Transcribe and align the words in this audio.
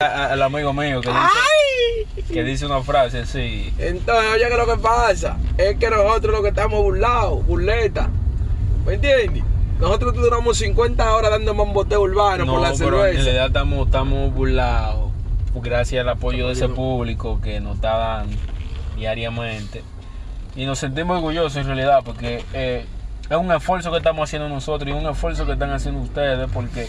El 0.00 0.40
amigo 0.40 0.72
mío 0.72 1.02
que 1.02 1.10
dice, 1.10 2.32
que 2.32 2.42
dice 2.42 2.64
una 2.64 2.80
frase 2.82 3.18
así. 3.18 3.70
Entonces, 3.78 4.30
oye, 4.32 4.48
que 4.48 4.56
lo 4.56 4.66
que 4.66 4.80
pasa 4.80 5.36
es 5.58 5.76
que 5.76 5.90
nosotros 5.90 6.36
lo 6.36 6.42
que 6.42 6.48
estamos 6.48 6.82
burlados, 6.82 7.46
burleta. 7.46 8.08
¿Me 8.86 8.94
entiendes? 8.94 9.44
Nosotros 9.78 10.14
duramos 10.14 10.56
50 10.56 11.14
horas 11.14 11.30
dando 11.32 11.52
mamboteo 11.52 12.00
urbano 12.00 12.46
por 12.46 12.62
la 12.62 12.70
No, 12.70 12.76
pero 12.78 13.06
en 13.06 13.12
cerveza. 13.12 13.24
realidad 13.24 13.46
estamos, 13.48 13.86
estamos 13.86 14.32
burlados 14.32 15.10
gracias 15.56 16.00
al 16.00 16.08
apoyo 16.08 16.46
de 16.46 16.54
ese 16.54 16.70
público 16.70 17.38
que 17.42 17.60
nos 17.60 17.74
está 17.74 17.98
dando 17.98 18.36
diariamente. 18.96 19.82
Y 20.56 20.64
nos 20.64 20.78
sentimos 20.78 21.16
orgullosos 21.18 21.56
en 21.56 21.66
realidad 21.66 22.00
porque 22.06 22.42
eh, 22.54 22.86
es 23.28 23.36
un 23.36 23.52
esfuerzo 23.52 23.90
que 23.90 23.98
estamos 23.98 24.26
haciendo 24.26 24.48
nosotros 24.48 24.88
y 24.88 24.92
un 24.92 25.06
esfuerzo 25.06 25.44
que 25.44 25.52
están 25.52 25.72
haciendo 25.72 26.00
ustedes 26.00 26.48
porque 26.54 26.88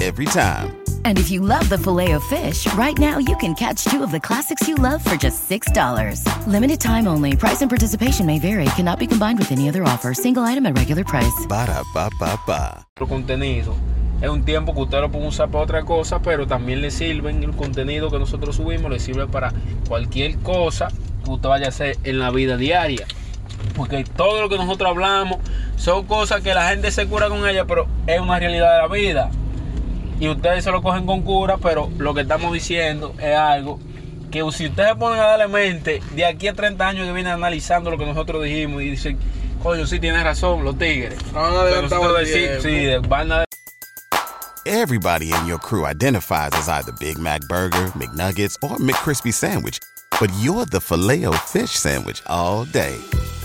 Every 0.00 0.26
time. 0.26 0.80
And 1.04 1.18
if 1.18 1.28
you 1.28 1.40
love 1.40 1.68
the 1.68 1.76
filet 1.76 2.12
of 2.12 2.22
fish, 2.24 2.72
right 2.74 2.96
now 2.98 3.18
you 3.18 3.36
can 3.38 3.54
catch 3.56 3.82
two 3.82 4.04
of 4.04 4.12
the 4.12 4.20
classics 4.20 4.68
you 4.68 4.76
love 4.76 5.02
for 5.02 5.16
just 5.16 5.50
$6. 5.50 6.22
Limited 6.46 6.80
time 6.80 7.08
only. 7.08 7.34
Price 7.34 7.62
and 7.62 7.68
participation 7.70 8.24
may 8.24 8.38
vary. 8.38 8.64
Cannot 8.76 9.00
be 9.00 9.08
combined 9.08 9.40
with 9.40 9.50
any 9.50 9.68
other 9.68 9.82
offer. 9.82 10.14
Single 10.14 10.44
item 10.44 10.66
at 10.66 10.78
regular 10.78 11.02
price. 11.02 11.46
Ba 11.48 11.66
da 11.66 11.82
ba 11.94 12.10
ba 12.20 12.38
ba. 12.46 12.86
contenido. 13.08 13.74
Es 14.22 14.28
un 14.28 14.44
tiempo 14.44 14.72
que 14.72 14.82
usted 14.82 15.00
lo 15.00 15.10
puede 15.10 15.26
usar 15.26 15.48
para 15.48 15.64
otra 15.64 15.84
cosa, 15.84 16.20
pero 16.20 16.46
también 16.46 16.80
le 16.80 16.92
sirven 16.92 17.42
el 17.42 17.56
contenido 17.56 18.08
que 18.08 18.20
nosotros 18.20 18.54
subimos, 18.54 18.90
le 18.90 19.00
sirve 19.00 19.26
para 19.26 19.52
cualquier 19.88 20.38
cosa 20.38 20.88
que 21.24 21.30
usted 21.30 21.48
vaya 21.48 21.66
a 21.66 21.68
hacer 21.70 21.96
en 22.04 22.20
la 22.20 22.30
vida 22.30 22.56
diaria. 22.56 23.06
Porque 23.74 24.04
todo 24.04 24.42
lo 24.42 24.48
que 24.48 24.58
nosotros 24.58 24.90
hablamos 24.90 25.38
son 25.76 26.06
cosas 26.06 26.40
que 26.40 26.54
la 26.54 26.68
gente 26.68 26.92
se 26.92 27.06
cura 27.06 27.28
con 27.28 27.48
ellas, 27.48 27.64
pero 27.66 27.88
es 28.06 28.20
una 28.20 28.38
realidad 28.38 28.74
de 28.74 28.78
la 28.78 28.88
vida. 28.88 29.30
Y 30.20 30.28
ustedes 30.28 30.64
se 30.64 30.70
lo 30.70 30.82
cogen 30.82 31.06
con 31.06 31.22
cura, 31.22 31.58
pero 31.58 31.90
lo 31.98 32.14
que 32.14 32.22
estamos 32.22 32.52
diciendo 32.52 33.14
es 33.18 33.36
algo 33.36 33.78
que 34.30 34.44
si 34.52 34.66
ustedes 34.66 34.94
ponen 34.96 35.20
a 35.20 35.24
darle 35.24 35.48
mente, 35.48 36.02
de 36.14 36.24
aquí 36.24 36.48
a 36.48 36.54
30 36.54 36.86
años 36.86 37.06
que 37.06 37.12
vienen 37.12 37.32
analizando 37.32 37.90
lo 37.90 37.98
que 37.98 38.06
nosotros 38.06 38.42
dijimos 38.44 38.82
y 38.82 38.90
dicen, 38.90 39.18
coño, 39.62 39.86
sí 39.86 39.98
tienes 40.00 40.22
razón, 40.22 40.64
los 40.64 40.76
tigres. 40.76 41.18
Decimos, 41.18 42.24
tiempo. 42.24 42.62
sí, 42.62 43.08
van 43.08 43.32
a 43.32 43.44
Everybody 44.66 45.32
in 45.32 45.46
your 45.46 45.58
crew 45.58 45.86
identifies 45.86 46.50
as 46.52 46.68
either 46.68 46.92
Big 47.00 47.18
Mac 47.18 47.40
Burger, 47.48 47.86
McNuggets, 47.96 48.54
or 48.62 48.76
McCrispy 48.76 49.32
Sandwich. 49.32 49.78
But 50.20 50.30
you're 50.40 50.66
the 50.66 50.78
filet 50.78 51.24
fish 51.46 51.70
Sandwich 51.70 52.22
all 52.26 52.66
day. 52.66 52.94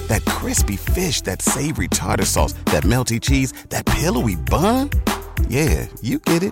That 0.08 0.26
crispy 0.26 0.76
fish, 0.76 1.22
that 1.22 1.42
savory 1.42 1.88
tartar 1.88 2.26
sauce, 2.26 2.52
that 2.66 2.84
melty 2.84 3.22
cheese, 3.22 3.54
that 3.70 3.86
pillowy 3.86 4.36
bun. 4.36 4.90
Yeah, 5.48 5.88
you 6.02 6.20
get 6.20 6.44
it. 6.44 6.52